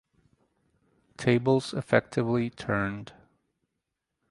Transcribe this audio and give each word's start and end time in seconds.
Tables 1.15 1.75
effectively 1.75 2.49
turned. 2.49 3.13